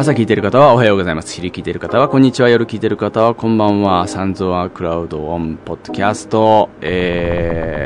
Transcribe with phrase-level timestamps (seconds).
[0.00, 1.34] 朝聞いてる方はおはようございます。
[1.34, 2.48] 昼聞いてる方はこんにちは。
[2.48, 4.08] 夜聞いてる方はこんばんは。
[4.08, 7.84] サンゾアクラウドオンポッドキャスト、え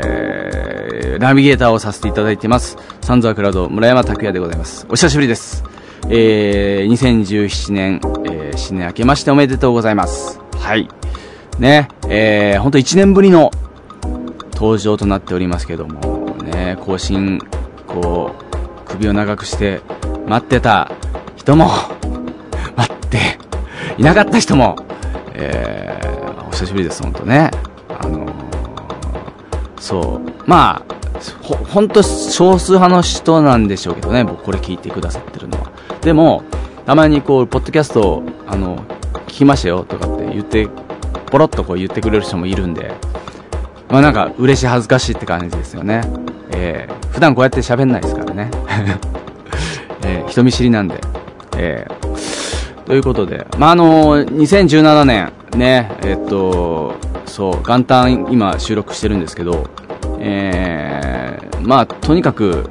[1.17, 2.77] ー、ナビゲーターをさせていただいています。
[3.01, 4.87] サンゾアクラウド村山拓也でございます。
[4.87, 5.65] お久しぶりです。
[6.07, 10.39] えー、2017年、えー、新年明けましておめでとうございます。
[10.57, 10.87] はい。
[11.59, 13.51] ね、えー、ほんと1年ぶりの
[14.53, 17.39] 登場となっておりますけども、ね、更新、
[17.85, 19.81] こう、首を長くして
[20.25, 20.89] 待ってた
[21.35, 21.67] 人も、
[23.97, 24.75] いなかった人も、
[25.33, 27.51] えー、お久しぶりです、本当ね。
[27.89, 28.27] あの
[29.79, 30.95] そう、まあ、
[31.41, 35.71] ほ、ほんと少数派の人なんでしょうけどね、僕これ聞いてくださってるのは。
[36.01, 36.43] でも、
[36.85, 38.77] たまにこう、ポッドキャスト、あの、
[39.27, 40.67] 聞きましたよとかって言って、
[41.27, 42.93] ポロッとこう言ってくれる人もいるんで、
[43.89, 46.01] まあなんか嬉しい恥ずかしいって感じですよね。
[46.51, 48.49] えー、普段こうやって喋んないですからね。
[50.05, 50.99] えー人見知りなんで。
[51.57, 51.87] え、
[52.85, 56.93] ということで、まああの2017年、ね、えっと、
[57.25, 59.67] そう、元旦今収録してるんですけど、
[60.19, 62.69] えー、まあとにかく、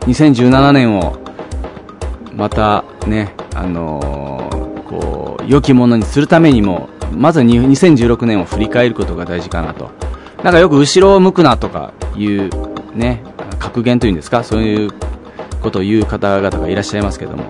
[0.00, 1.18] 2017年を、
[2.34, 9.90] またね、あのーこう、良きものにするためにも、まずに2016年を振り返ることが大事かなと。
[10.42, 12.50] なんかよく後ろを向くなとかいう、
[12.94, 13.22] ね、
[13.58, 14.90] 格言というんですか、そういう
[15.62, 17.44] ことを言う方々がいらっしゃいますけども、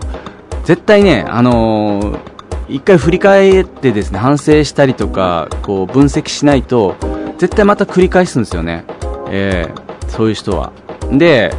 [0.65, 2.35] 絶対ね、あのー
[2.67, 6.97] 一回振り返ってですね、反省したりとか、こう分析しないと、
[7.37, 8.85] 絶対また繰り返すんですよね。
[9.31, 10.73] えーそういう人は。
[11.13, 11.53] で、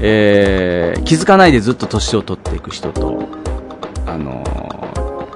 [0.00, 3.28] えー気づかないでずっと年を取っていく人と、
[4.06, 4.42] あの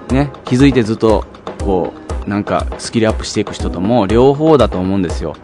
[0.09, 1.25] ーね、気づいてずっと、
[1.65, 1.93] こ
[2.27, 5.37] う、なんか、スキルアップしていく人とも、両方だと思うんですよ。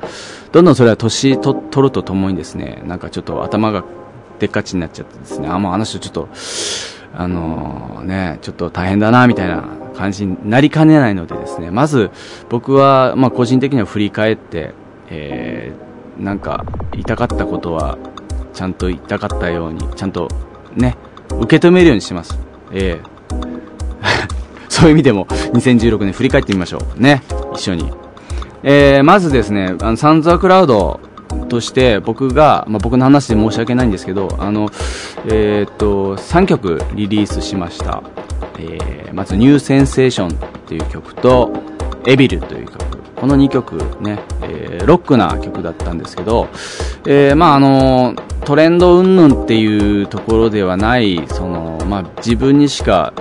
[0.50, 3.84] どんどんそれは年と取るとともにですね、なんかちょっと頭が
[4.40, 6.28] でっかちになっちゃってですね、あ、もうあの人ちょっと、
[7.18, 9.64] あのね、ちょっと大変だな、みたいな
[9.96, 12.12] 感じになりかねないのでですね、まず
[12.48, 14.72] 僕は、まあ個人的には振り返って、
[15.10, 17.98] えー、なんか、言いたかったことは、
[18.54, 20.28] ちゃんと言いたかったように、ちゃんと
[20.76, 20.96] ね、
[21.40, 22.38] 受け止めるようにします。
[22.72, 23.18] ええ
[24.68, 27.02] そういう意味でも2016年振り返ってみましょう。
[27.02, 27.24] ね。
[27.52, 27.90] 一緒に。
[28.62, 31.00] えー、まずですね、あの、サンズアクラウド
[31.48, 34.70] として僕が、まあ、僕の話で申し訳ないんですけど、あの、
[35.26, 38.02] えーっと、3曲リリースしました。
[38.58, 40.32] えー、まず、ニューセンセーションっ
[40.66, 41.50] ていう曲と、
[42.06, 42.98] エビルという曲。
[43.16, 46.48] この2曲ね、えーロックな曲だったんですけど、
[47.06, 53.12] えーまああの、トレンド云々っていうところではない、その、まあ自分にしか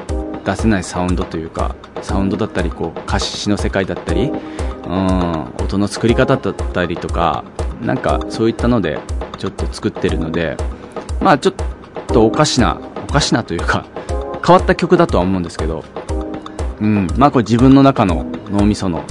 [0.45, 4.31] 出せないサウンドというか、サウンドだったり、こう、歌詞の世界だったり、
[4.88, 7.44] うん、音の作り方だったりとか、
[7.81, 8.99] なんかそういったので、
[9.38, 10.57] ちょっと作ってるので、
[11.21, 11.53] まあちょっ
[12.07, 13.85] とおかしな、おかしなというか、
[14.45, 15.83] 変わった曲だとは思うんですけど、
[16.79, 19.03] うん、まあこれ自分の中の脳みその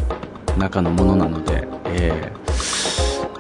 [0.58, 2.36] 中のものなので、えー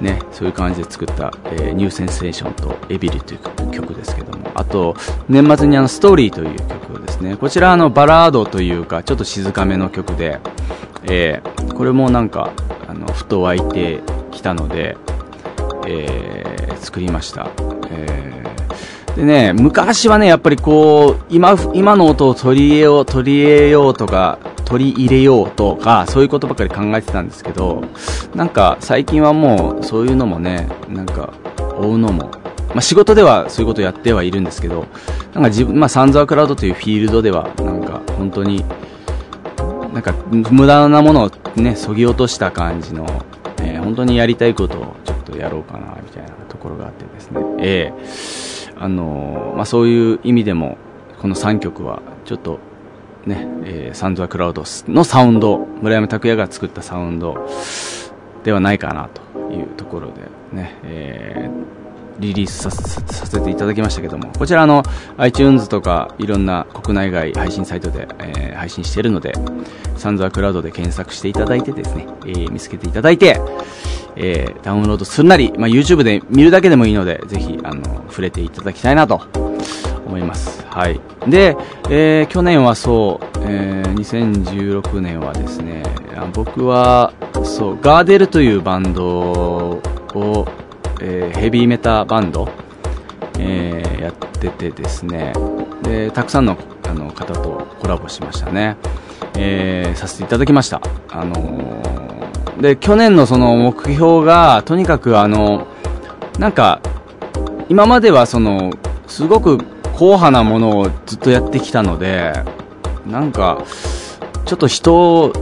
[0.00, 4.94] ね、そういう感じで作った、えーニューセンセーションとエビリという曲ですけども、あと、
[5.28, 7.36] 年末にあの、ストーリーという曲ですね。
[7.36, 10.38] こちらあの、バラードというか、ちょっと静かめの曲で、
[11.04, 12.52] えーこれもなんか、
[12.88, 14.00] あの、ふと湧いて
[14.30, 14.96] きたので、
[15.86, 17.50] えー作りました。
[17.90, 27.82] えーでね、昔はね、やっぱりこう、今、今の音を取り入れよう、取り入れようとか、取り入れようとか、そういうことばっかり考えてたんですけど、
[28.34, 31.32] なんか最近はもう、そういうのもね、なんか、
[31.80, 32.30] 追うのも、
[32.68, 34.84] まあ仕事ではそういうことやってはいるんですけど、
[35.32, 38.66] なんか自分、まあサンザークラウドというフィールドでは、なんか本当に、
[39.94, 43.06] なんか無駄なものをね、そぎ落とした感じの、
[43.62, 47.40] えー本当にやりたいことをとやろうかな、みたいなところがあってですね。
[47.58, 50.76] ええあのまあそういう意味でも、
[51.20, 52.58] この3曲は、ちょっと、
[53.26, 57.48] ね、えーサンドアクラウドのサウンド、村山拓也が作ったサウンド
[58.44, 61.76] ではないかなというところでね、えー
[62.18, 62.70] リリースさ
[63.26, 64.82] せていただきましたけども、こちらの
[65.18, 69.34] iTunes とかいろんな国内外配信サイトで、えー配信しているので、
[69.98, 73.38] サンズアクラウドで検索していただいてですね、え見つけていただいて、
[74.16, 79.20] えーダウンロードするなり、まあ、YouTube で見るだけでもいいので、ぜひ、あの、触れていただきたいなと
[80.06, 80.64] 思います。
[80.70, 81.00] はい。
[81.28, 81.56] で、
[81.90, 85.82] えー去年はそう、えー2016年はですね、
[86.32, 87.12] 僕は、
[87.44, 90.46] そう、ガーデルというバンドを、
[91.00, 92.48] えーヘビーメタバンド、
[93.38, 95.32] えーやっててですね、
[95.82, 96.56] で、たくさんの
[96.88, 98.76] あの方とコラボしましたね。
[99.36, 100.80] えーさせていただきました。
[101.10, 102.05] あのー
[102.60, 105.66] で、去年のその目標が、とにかくあの、
[106.38, 106.80] なんか、
[107.68, 108.72] 今まではその、
[109.06, 112.32] すごく硬派なものをずっとやってきたので、
[113.06, 113.62] なんか、
[114.44, 115.32] ちょっと人を、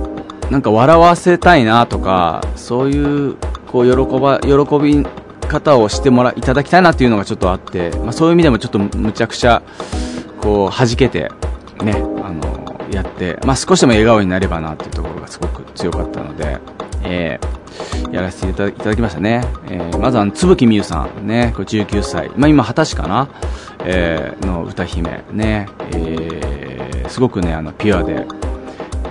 [0.50, 5.06] なんか笑わせたいなとか、そういう、こう、喜ば、喜び
[5.44, 9.62] 方をしてもらいただきたいなっていうのがちょっとあって、まあ、そういう意味でもちょっとむちゃくちゃ
[10.40, 11.30] こう弾けて
[11.82, 16.58] ねあのやって、まあ、少しでも笑顔になればなっていうところがすごく強かったので、
[17.04, 21.52] えー、やらせていただきましたね、えー、まずあの津吹みゆさんね。
[21.54, 23.28] これ19歳、まあ、今二十歳かな、
[23.84, 25.24] えー、の歌姫。
[25.32, 28.26] ね、えー、すごくねあのピュアで。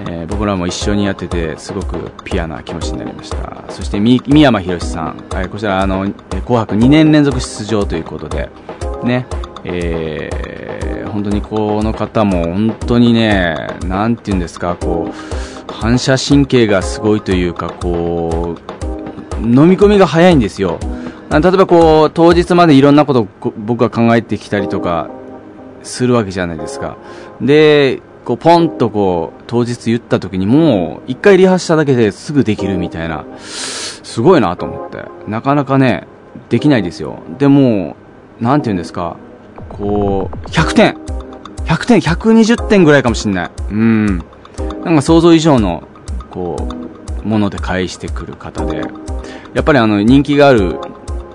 [0.06, 3.64] えー、僕らも一緒にやっててすごくピュアな気持ちになりました。
[3.70, 6.12] そして三山ひろしさん、はい、こちらあの
[6.44, 8.50] 「紅白」2年連続出場ということで。
[9.04, 9.26] ね。
[9.66, 13.56] えー、本当にこの方も本当にね
[13.86, 20.80] なんて言うんですかこう反射神経がすごいというかこう飲み込みが早いんですよ。
[21.30, 23.28] 例えばこう当日までいろんなことを
[23.58, 25.10] 僕は考えてきたりとか
[25.82, 26.98] するわけじゃないですか。
[27.42, 33.26] でこうポンとこう当日言った時にもう一回リハしただけですぐできるみたいな。
[33.38, 35.06] すごいなと思って。
[35.28, 36.08] なかなかね
[36.50, 37.20] できないですよ。
[37.40, 37.96] でも
[38.40, 39.18] なんて言うんですか。
[39.70, 40.98] こう100点。
[41.66, 43.52] 100点120点ぐらいかもしんない。
[43.72, 44.24] うん。
[44.84, 45.88] なんか想像以上の
[46.30, 46.58] こ
[47.24, 48.82] うもので返してくる方で
[49.54, 50.80] やっぱりあの人気がある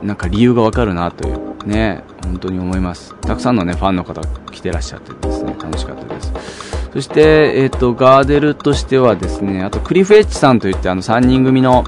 [0.03, 3.15] なんか理由がわかるなというね本当に思います。
[3.21, 6.33] たくさんのねファンの方来てらっしゃってですね楽しかったです。
[6.93, 11.85] そして、えっ、ー、と、ガーデルとしてはですね、あとクリフエッジさんといってあの3人組の、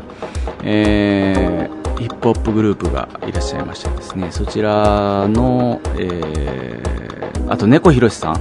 [0.63, 8.41] えー、ヒップホップグループがいらっしゃいましてですね、そちらの、えー、あと猫ひろしさん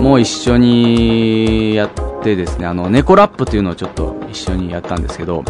[0.00, 1.90] も一緒にやっ
[2.22, 5.44] てですね、あの、猫ラップというのをちょっと一緒にやったんですけど、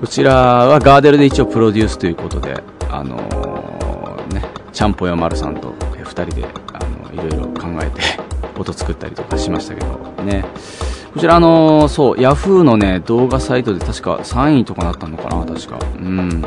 [0.00, 5.74] こちらはガーデルで一応プロデュースということで、あのー、ね、ちゃんぽよまるさんと
[6.06, 8.02] 2人で、あの、いろいろ考えて
[8.58, 10.44] 音作ったりとかしましたけど、ね。
[11.12, 15.78] こちらあのー、そう、ヤフーのね、動画サイトで確か3位とかなったのかな、確か。
[15.98, 16.42] うん。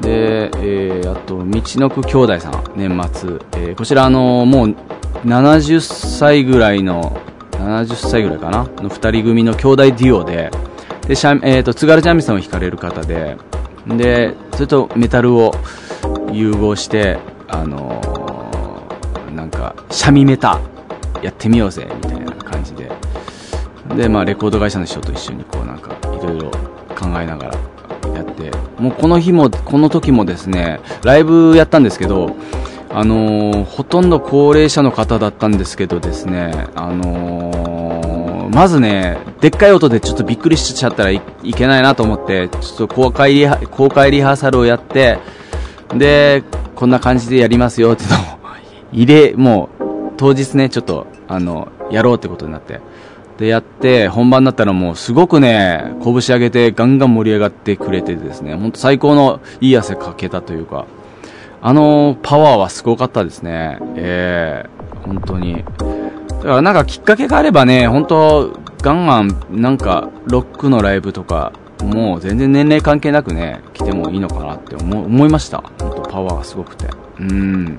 [0.00, 3.30] で、えー、あと、道のく兄弟さん、年末。
[3.56, 4.74] えー、こちらあのー、もう、
[5.24, 7.20] 70歳ぐらいの、
[7.52, 8.64] 70歳ぐらいかな？
[8.64, 10.50] の2人組の兄弟デュオで、
[11.06, 13.36] で、しゃえっ、ー、と、津軽三味線を弾かれる方で、
[13.86, 15.52] で、それとメタルを
[16.32, 17.18] 融合して、
[17.48, 20.60] あのー、なんか、三味メタ
[21.22, 22.90] やってみようぜみたいな感じで。
[23.96, 26.50] でまあレコード会社の人と一緒にこうなんかいろいろ
[26.94, 27.54] 考えながら
[28.14, 28.50] やって。
[28.78, 32.36] もうこの日もこの時もですねライブやったんですけど
[32.90, 41.20] あのー、ほとんど高齢者の方だったんですけどですねあのー、まずねでっかい音でちょっとびっくりしちゃったらい
[41.54, 45.18] けないなと思ってちょっと公開リハ公開リハーサルをやって
[45.94, 46.42] で
[46.74, 48.20] こんな感じでやりますよっていうのを
[48.92, 49.88] 入れもう
[50.18, 52.80] 当日ね、ちょっと、あの、やろうってことになって。
[53.38, 60.86] で、やって、本番だったらもうすごくね、拳上げてガンガン盛り上がってくれてですね、ほんと最高のいい汗かけたというか、
[61.60, 63.78] あのパワーはすごかったですね。
[63.96, 65.64] えー、本当に。
[65.64, 71.52] だからなんかきっかけがあればね、本当ガンガンなんかロックのライブとか、
[71.82, 75.64] もう全然年齢関係なくね、来てもいいのかなって思思いました。
[75.80, 76.86] 本当パワーがすごくて。
[77.20, 77.76] うん。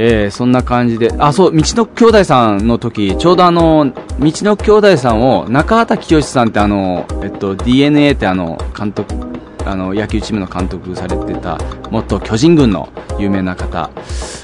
[0.00, 9.16] えー、そんな感じで、あ、そう、道の兄弟さんの時、ちょうどあの、道の兄弟さんを、中畑清さんってあの、えっと、DNA ってあの、監督、
[9.64, 11.58] あの、野球チームの監督されてた、
[11.90, 12.88] 元巨人軍の
[13.18, 13.90] 有名な方、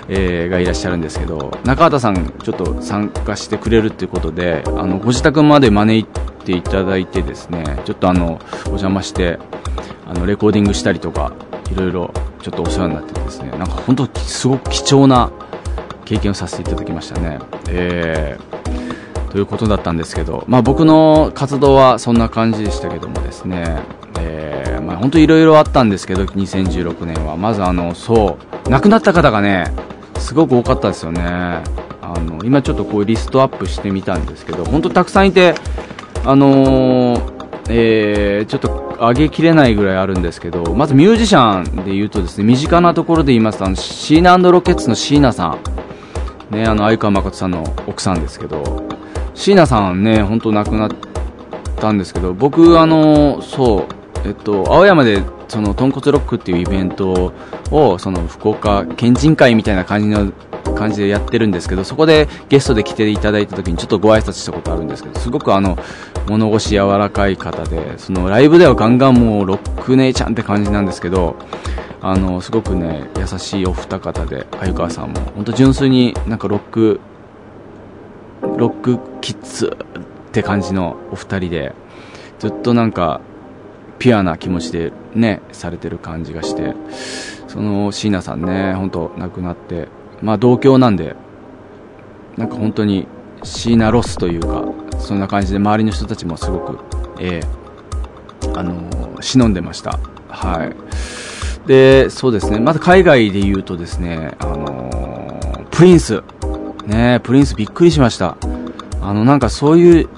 [0.08, 6.04] えー、がいらっしゃるんですけど、中畑さん、ちょっと参加してくれるっていうことで、あの、ご自宅まで招い
[6.44, 9.38] ていただいてですね、ちょっとあの、お邪魔して、
[10.06, 11.32] あの、レコーディングしたりとか、
[11.70, 15.30] いろいろ、ちょっとお世話になってですね、なんか本当すごく貴重な
[16.04, 17.38] 経験をさせていただきましたね。
[17.68, 18.53] えー、
[19.34, 23.80] ということだったんですけど、まあ僕の活動はそんな感じでしたけどもですね、
[24.20, 27.36] えー、まあ本当いろいろあったんですけど、2016年は。
[27.36, 29.72] まずあの、そう、亡くなった方がね、
[30.20, 31.20] すごく多かったですよね。
[31.24, 31.64] あ
[32.20, 35.56] の、今ちょっとこうリストアップしてみたんですけど、本当たくさんいて、
[36.24, 37.32] あのー、
[37.70, 45.58] えー、ちょっと上げきれないぐらいあるんですけど、まずミュージシャンで言うとですね、身近なところで言いますと、あの、シーナロケッツの椎名さん。
[46.54, 48.93] ね、あの、相川誠さんの奥さんですけど、
[49.44, 50.90] 椎名さんね、本当亡くなっ
[51.76, 53.86] たんですけど、僕、あの、そう、
[54.26, 57.34] えっと、青山で、その、豚骨ロックっていうイベント
[57.70, 60.32] を、その、福岡県人会みたいな感じの、
[60.74, 65.76] 感じでやってるんですけど、そこでゲストで来ていただいた時にちょっとご挨拶したことあるんですけど、すごくあの、
[66.26, 71.36] 物腰柔らかい方で、そのライブではガンガンもうロック姉ちゃんって感じなんですけど、
[72.00, 77.00] あのすごくね優しいお二方で鮎川さんも本当純粋になんかロック
[78.56, 79.76] ロックキッズ
[80.28, 81.74] って感じのお二人で
[82.38, 83.20] ずっとなんか
[83.98, 86.74] ピュアな気持ちでねされてる感じがして
[87.48, 89.88] その椎名さんね本当亡くなって
[90.22, 91.16] まあ同郷なんで
[92.36, 93.06] なんか本当に
[93.42, 94.64] 椎名ロスというか
[94.98, 96.78] そんな感じで周りの人たちもすごく
[97.20, 100.00] ええー、あのー、忍んでました。
[100.28, 101.68] はい。
[101.68, 102.58] でそうですね。
[102.58, 106.22] また海外で言うとですねあのー、プリンス。
[106.86, 108.36] ねプリンスびっくりしました。
[109.00, 110.08] あのなんかそういう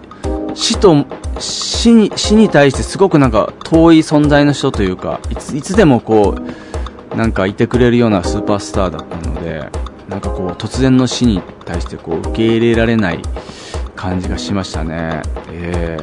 [0.54, 1.04] 死と
[1.38, 6.36] 死に死に対してすごくなんか遠い存在の人というかいついつでもこ
[7.12, 9.68] うなんかいてくれるようなスーパースターだったので
[10.08, 13.20] なんかこう突然の死に対してこう受け入れられない
[13.96, 15.98] 感じがしましたね、え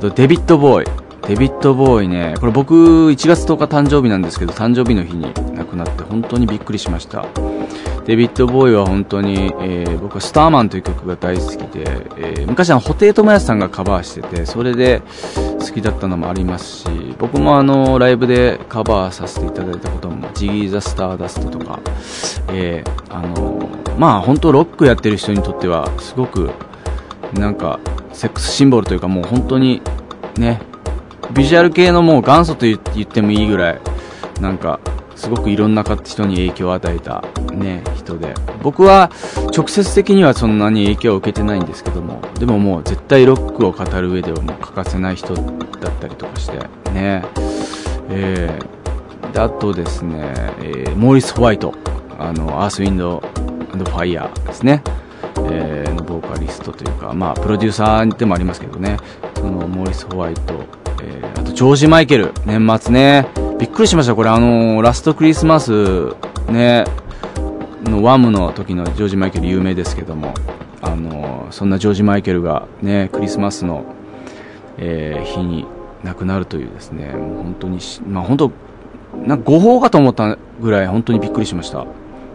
[0.00, 1.08] ー、デビッド・ボーイ。
[1.26, 2.36] デビッド・ボーイね。
[2.40, 7.26] これ僕1月10日誕生日なんですけど誕生日の日に亡くなって本当にびっくりしました。
[8.08, 11.82] デビッド・ボーイは本当に、えー、僕は「スターマン」という曲が大好きで、
[12.16, 15.02] えー、昔は布袋寅泰さんがカバーしててそれで
[15.60, 16.88] 好きだったのもありますし
[17.18, 21.80] 僕もあのライブでカバーさせていただいたことも「ジギー・ザ・スターダスト」とか、
[22.50, 26.48] えー、あのまあ本当ロックやってる人にとってはすごく
[27.34, 27.78] なんか
[28.14, 29.82] セックスシンボルというかもう本当に
[30.38, 30.62] ね
[31.34, 33.80] ビジュアル系のもう元祖と言ってもいいぐらい
[34.40, 34.80] なんか
[35.18, 38.34] すごくいろんな人に影響を与えた、ね、人で。
[38.62, 39.10] 僕は
[39.54, 46.58] 直接的にはそんなに影響を受けてないんですけどもでももう絶対ロックを語る上ではもう欠かせない人だったりとかして
[46.92, 47.24] ね。
[48.10, 51.74] えー、であとですね、えー、モーリス・ホワイト
[52.18, 54.82] あのアース・ウィンド・ファイヤーですね、
[55.50, 58.96] えー、のボーカリストというか、まあ、プロデューサーでもありますけどね。
[59.36, 60.64] そのモーリス・ホワイト、
[61.02, 63.47] えー、あとジョージ・マイケル年末ね。
[63.58, 66.14] びっくりしました、これ、あの、ラストクリスマス、
[66.48, 66.84] ね、
[67.84, 70.32] のワムの時のジョージ・マイケル有名ですけども、
[70.80, 73.84] あの、そんなジョージ・マイケルが、ね、クリスマスの、
[74.76, 75.66] えー、日に
[76.04, 78.52] 亡くなるというですね、もう本当に、まあ、本当、
[79.26, 81.84] なんか誤報かと思ったぐらい本当にびっくりしました。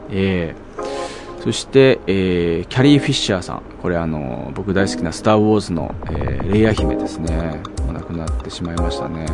[0.09, 3.61] えー、そして、えー、キャリー・フィッシャーさん。
[3.81, 7.61] これあの、僕大好きなスター・ウォーズの、えー、レイヤー姫ですね。
[7.93, 9.25] 亡くなってしまいましたね。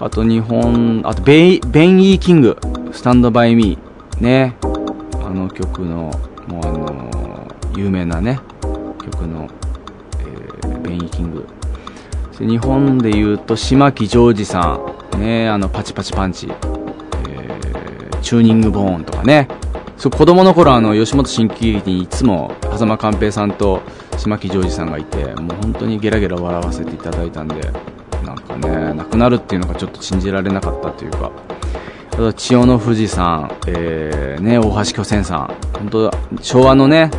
[0.00, 2.56] あと日本、あとベイ、ベン・イー・キング、
[2.92, 4.54] スタンド・バイ・ミー、ね、
[5.14, 6.12] あの曲の、
[6.46, 9.48] もうあの、有名なね、曲の、
[10.20, 11.46] えー、ベン・イー・キング。
[12.38, 14.78] 日本で言うと、島木ジョージさ
[15.16, 19.48] ん、ね、あの、パチパチパンチ、えー、チューニングボーンとかね、
[19.96, 23.82] そう、子供の頃あの、吉本新喜劇にいつも、間寛平さんと
[24.16, 27.56] 島木ジョージさんがいて、もう本当にゲラゲラ笑わせていただいたんで、
[28.48, 31.30] かね、亡くなるっていうのがちょっと信じられなかったというか、
[32.12, 37.10] あと千代の富士さん、えー、ね、大橋巨泉さん、本当昭和のね、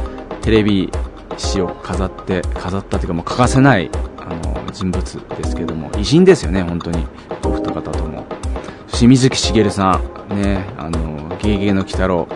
[0.41, 0.91] テレビ
[1.37, 7.07] 史を飾って、飾ったというかもう欠かせない、あの、人物ですけども、偉人ですよね、本当に。
[7.45, 8.25] お二方とも。
[8.87, 12.27] そして水木しげるさん、ね、あの、ゲゲゲの鬼太郎、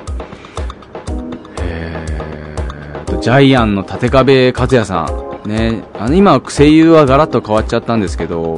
[1.62, 5.06] えー、と、ジャイアンの立壁克也さ
[5.46, 8.56] ん、ね、あの今、声優はガラッと変わっちゃったんですけど、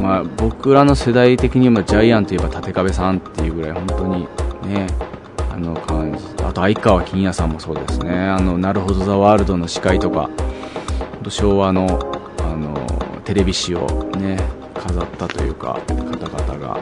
[0.00, 4.28] まあ、僕らの世代的にはジャイアンといえば立壁さんっていうぐらい本当に
[4.74, 4.86] ね、
[5.50, 10.28] あの感じ、あと相川金也さんもそうですね、あの、なるほどザワールドの司会とか、
[11.28, 11.86] 昭和の、
[12.38, 12.74] あの、
[13.24, 13.86] テレビ史を
[14.16, 14.38] ね、
[14.74, 16.80] 飾ったというか、方々が、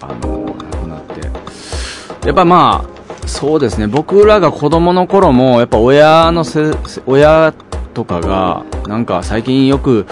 [0.00, 6.70] あの、亡くなって、やっぱまあ、そうですね、僕らが子供の頃も、やっぱ親のせ、
[7.06, 7.52] 親
[7.94, 10.06] とかが、なんか最近よく、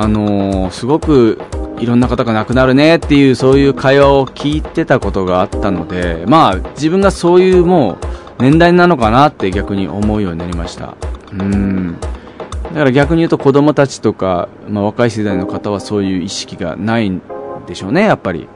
[0.00, 1.40] あのー、すごく
[1.80, 7.94] いろんな方が亡くなるねっていうそういう会話を聞いてたことがあったので、まあ自分がそういうも
[8.38, 10.94] う年代なのかなって逆に思うようになりました。
[11.32, 11.98] うん。
[12.00, 17.20] だから逆に言うと子供たちとか、まあ若い世代の方はそういう意識がないん
[17.66, 18.46] でしょうね、やっぱり。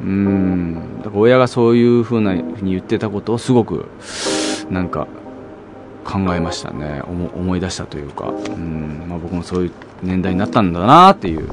[0.00, 0.98] うん。
[0.98, 3.86] だから親がそういうふうに言ってたことをすごく、
[4.70, 5.08] なんか
[6.04, 7.02] 考えましたね。
[7.06, 9.06] 思い出したというか、うん。
[9.08, 11.48] まあ、僕もそういう年代になったんだなっていう。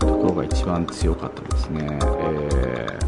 [0.00, 2.98] ところが一番強かったですね、え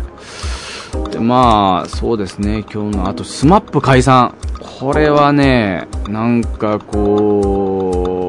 [0.93, 2.65] ー、でまあそうですね。
[2.73, 4.35] 今日のあと SMAP 解散。
[4.61, 8.21] これはねなんかこ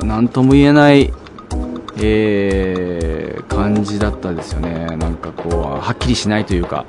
[0.00, 1.12] う何とも言えない
[2.02, 4.96] えー、感じだったですよね。
[4.96, 6.86] なんかこうはっきりしないというか。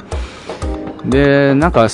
[1.05, 1.89] でなんか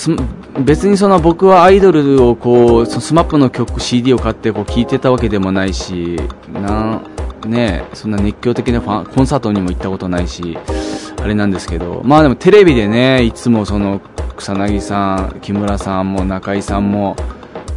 [0.63, 6.17] 別にその僕はアイドルをこう、スマップの曲、CD を買ってこう聴いてたわけでもないし、
[6.51, 7.01] な
[7.45, 10.57] ね、そんな熱狂的なファンコンサートにも行ったことないし、
[11.21, 14.01] あれなんですけど、まあでもテレビでね、いつもその、
[14.35, 17.15] 草薙さん、木村さんも中井さんも、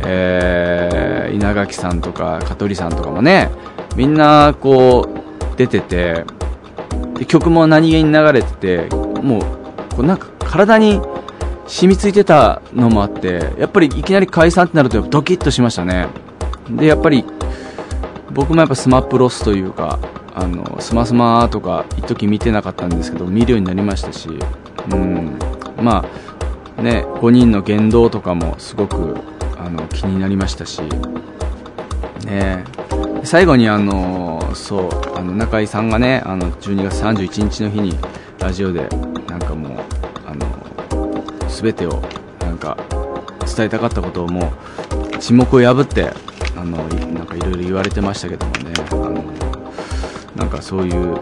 [0.05, 3.51] えー、稲垣さんとか香取さんとかもね、
[3.97, 5.09] みんなこ
[5.55, 6.25] う、出てて、
[7.27, 11.01] 曲も何気に流れてて、もう、こうなんか体に
[11.71, 16.09] 染みついてたのもあって、やっぱりいきなり解散ってなるとドキッとしましたね。
[16.69, 17.25] で、やっぱり、
[18.33, 20.01] 僕もやっぱスマップロスというか、
[20.35, 24.29] あの、スマスマとか一時見てなかったんですけど、見るようになりましたし、
[24.93, 25.39] うん、
[25.81, 26.05] ま
[26.77, 29.17] あ、ね、5人の言動とかもすごく
[29.57, 30.81] あの気になりましたし、
[32.25, 32.65] ね、
[33.23, 37.95] 最後にあのそうあの中居さんがねあの12月31日の日に
[38.39, 38.89] ラジオで
[39.29, 39.80] なんかもう
[41.61, 42.03] 全てを
[42.41, 42.77] なんか
[43.57, 44.53] 伝えたかったことをも
[45.15, 46.11] う沈黙を破って
[46.57, 46.79] あの
[47.13, 48.73] なんかいろいろ言われてましたけどもね。
[48.91, 49.25] あの
[50.37, 51.19] なんかそういう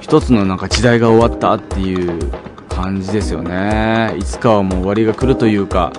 [0.00, 2.30] 一つのなんか時代が終わったっていう
[2.68, 4.14] 感じですよね。
[4.16, 5.92] いつかはもう終わりが来るというか。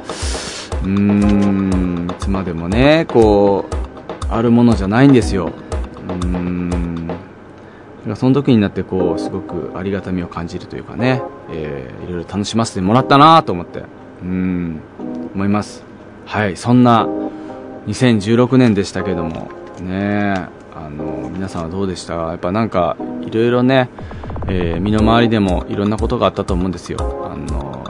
[0.84, 5.52] うーんいつまでもねこうあるものじゃないんですよ。
[6.08, 6.81] うーん。
[8.16, 13.84] その時になってこうすごくありがたみを感じるというかね、えー、いろいろ楽しませてもらったなと思って
[14.24, 14.82] うん
[15.36, 15.84] 思います。
[16.26, 17.08] はいそんな
[17.88, 19.50] 2016年でしたけども
[19.82, 20.34] ね
[20.76, 22.14] あの皆さんはどうでした？
[22.14, 23.90] やっぱなんかいろいろね、
[24.48, 27.30] えー、身の回りでもいろんなことがあったと思うんですよ。
[27.32, 27.82] あの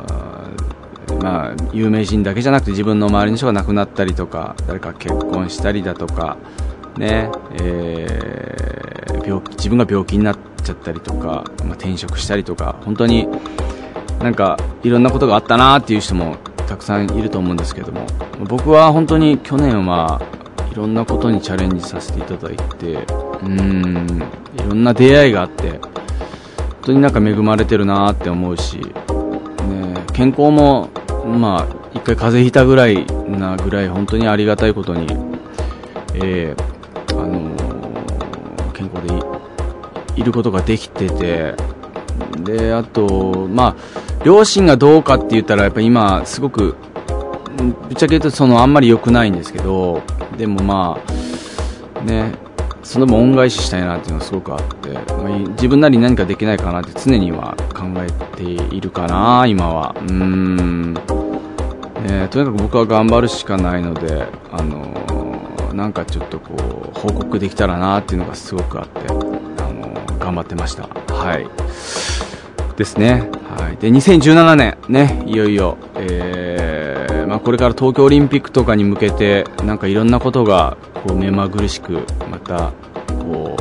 [1.21, 6.37] まあ、有名人だけじゃなくて自分の周りの人が亡くなったりとか誰か結婚したりだとか、
[6.97, 7.29] ね
[7.61, 8.90] えー、
[9.25, 13.27] 病自分が病気になっちゃったりとか、まあ、転職したりとか本当に
[14.19, 16.37] なんかいろんなことがあったなっていう人も
[16.67, 18.05] たくさんいると思うんですけども
[18.47, 20.21] 僕は本当に去年は
[20.71, 23.05] いろんなことにチャレンジさせていただいて
[23.43, 24.21] うん
[24.55, 25.81] いろんな出会いがあって本
[26.83, 28.85] 当になんか恵まれてるなって思うし、ね、
[30.13, 30.89] 健康も
[31.25, 35.07] まあ、一回風邪ひいたぐらいなぐらい、本当にありがたいことに、
[36.15, 37.40] えー、あの、
[40.15, 41.55] いることができてて、
[42.43, 46.75] で、あと、まあ、両親がどうかって言ったら、やっぱ今、すごく、
[47.57, 50.01] ぶっちゃけ言うと、その、あんまり良くないんですけど、
[50.37, 50.97] でもま
[51.99, 52.33] あ、ね、
[52.83, 59.95] その分恩返ししたいなっていうのはすごくあって、まあ、自分なりに何かできないかなって常には考えているかな、今は。
[59.99, 60.93] うーん。
[60.93, 66.55] ね、とにかく僕は頑張るしかないので、あのー、なんかちょっとこ
[66.93, 69.20] う、報告できたらなっていうのがすごくあって、
[70.21, 70.87] 頑張ってました。
[71.13, 71.47] はい。
[72.77, 73.29] ですね。
[73.57, 73.77] はい。
[73.77, 82.71] で、2017年、ね、いよいよ、えー、まあ、これから東京オリンピックとかに向けて、なんかいろんなことが、こう、目まぐるしく、また、
[83.19, 83.57] こ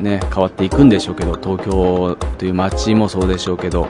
[0.00, 3.88] う、ね、変わっていくんでしょうけど、東京という街もそうでしょうけど、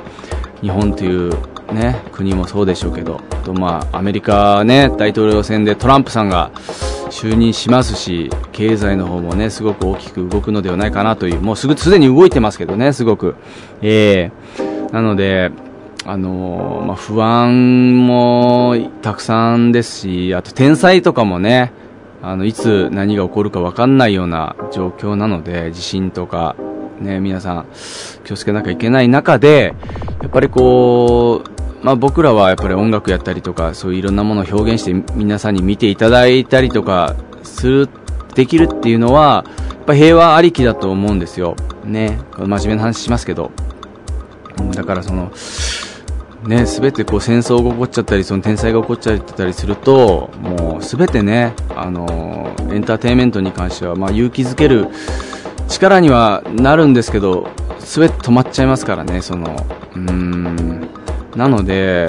[0.60, 1.32] 日本という
[1.72, 6.50] ね、国もそうでしょうけど、とまあ、アメリカね、大統領選でトランプさんが
[7.14, 13.36] 就任しますし、経済の方もね、すごく大きく動くのではないかなという、もうすぐ、すでに動いてますけどね、すごく。
[13.82, 15.52] えー、なので、
[16.04, 21.72] あのー、まあ、不安もたくさんですし、あと天才とかもね、
[22.20, 26.56] あの、いつ何が起こるか分かんないような状況なので、地震とか、
[27.00, 27.66] ね、皆さん
[28.24, 29.74] 気をつけなきゃいけない中で、
[30.20, 31.53] やっぱりこう、
[31.84, 37.88] まあ、僕らはやっぱり音楽やったりとかそういういろんなものを表現して皆さんに見ていただいたりとかする
[38.34, 43.52] できるっていうのはやっぱ平和ありきだと思うんですよ、ね、真面目な話しますけど。
[44.74, 45.30] だからその
[46.46, 54.88] ね、すべてこう戦争が起こっちゃったり、その天災が起こっちゃったりすると、もうすべてね、あのエンターテインメントに関しては、まあ、勇気づける
[55.68, 59.66] 力にはなるんですけど、すべて止まっちゃいますからね、その、
[59.96, 60.88] うん、
[61.36, 62.06] なので、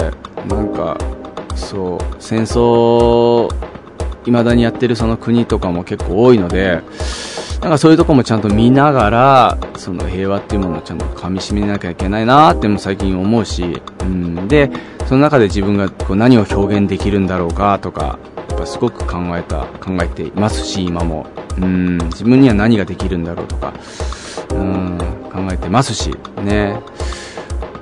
[0.48, 0.96] なんか、
[1.54, 3.52] そう、戦争、
[4.24, 6.82] 未だにやってるその国とかも結構多いので、
[7.60, 14.70] なんかそういうとこもちゃんと見ながら、その平和っていうものをちゃんと噛み締めなきゃいけないなっても最近思うし、うん、で、
[15.06, 18.18] その中で自分がこう何を表現できるんだろうかとか、
[18.50, 21.26] やっぱすごく考えた、考えていますし、今も。
[21.58, 23.72] うん、自分には何ができるんだろうとか、
[24.50, 24.98] うん、
[25.32, 26.78] 考えてますし、ね。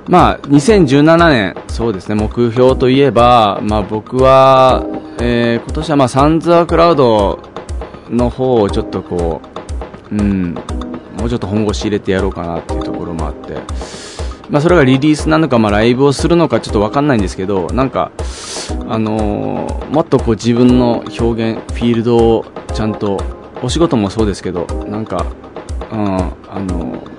[0.07, 4.85] まあ、2017年、そうですね、目標といえば、まあ僕は、
[5.19, 7.39] えー、今年はまあサンズアクラウド
[8.09, 9.41] の方をちょっとこ
[10.11, 10.53] う、うん、
[11.17, 13.55] もうちょっと本腰入れてやろうかなっていうところもあって、
[14.47, 18.11] まあそれがリリースなのか、まあライブをするのかちょっとわかんないんですけど、なんか、
[18.87, 23.19] あのー、もっとこう自分の表現、フィールドをちゃんと、
[23.63, 25.25] お仕事もそうですけど、なんか、
[25.91, 27.14] うん、あのー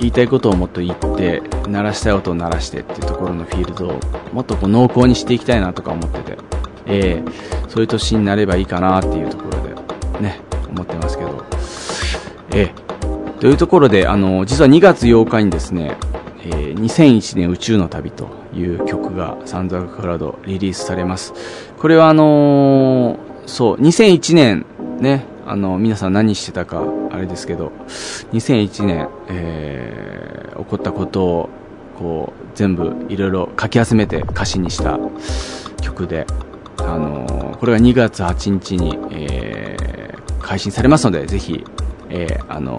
[0.00, 4.00] 言いたいことをもっと言って鳴らしたい音を鳴らしてっていうところのフィールドを
[4.32, 6.38] もっとこう濃厚にしていきたいなとか思ってて、
[6.86, 11.44] えー、そういう年になればいいかなっていうところでね思ってますけど、
[12.50, 15.96] えー、というところであの実は2月8日にですね、
[16.44, 21.32] えー、2001年宇宙の旅という曲がサンザークラウドリリースされます。
[21.78, 24.66] これはあのー、そう2001年
[25.00, 27.72] ねあの皆さん何してたかあれですけど
[28.32, 31.48] 2001年、えー、起こったことを
[31.98, 34.98] こう全部いろいろ書き集めて歌詞にした
[35.80, 36.26] 曲で、
[36.76, 41.64] あの、これが2月8日に、えー、配信されますのでぜひ、
[42.08, 42.76] えー、あの、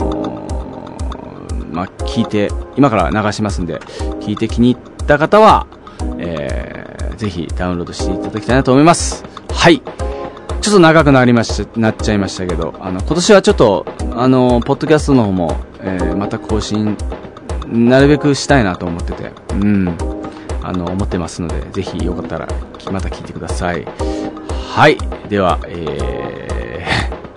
[1.72, 3.80] まあ、聞いて今から流しますんで
[4.22, 5.68] 聞いて気に入った方は、
[6.18, 9.26] えー、ぜひダウンロードしていただきたいなと思います。
[9.50, 9.82] はい。
[10.62, 16.98] ちょっと長くなりましなっちゃいましたけど、あの、今年はちょっと、あの、ポッドキャストの方も、えー、また更新、
[17.68, 19.98] なるべくしたいなと思ってて、うん、
[20.62, 22.48] あの、思ってますので、ぜひよかったら、
[22.92, 23.86] また聞いてください。
[24.76, 24.98] はい。
[25.30, 26.86] では、え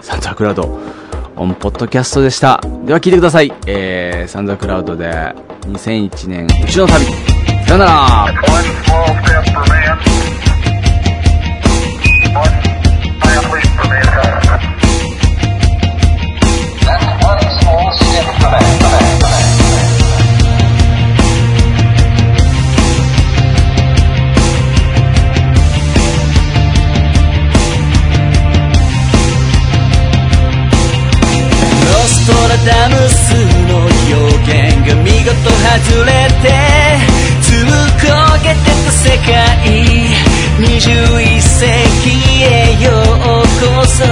[0.00, 0.78] ー、 サンザクラウド、
[1.36, 2.60] on ポッドキャストでした。
[2.84, 3.52] では聞いてください。
[3.66, 5.34] えー、サンザクラウドで、
[5.68, 7.04] 2001年、宇宙の旅。
[7.66, 9.21] さよなら
[35.72, 36.52] 外れて
[37.40, 38.04] つぶこ
[38.42, 39.32] げてた世界
[40.60, 41.64] 21世
[42.04, 44.04] 紀へようこそ。
[44.04, 44.06] ウ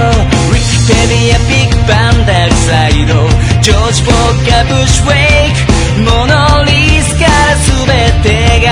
[0.55, 3.13] ィキペディアビッグバンダルサイド
[3.61, 5.13] ジョージ・フォーカブッシュウェ
[5.49, 6.71] イクモノリ
[7.03, 7.85] スから全
[8.23, 8.25] て
[8.65, 8.67] が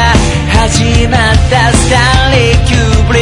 [0.57, 1.71] 始まった。
[1.71, 1.95] スタ
[2.29, 3.18] ンリー・キューブリ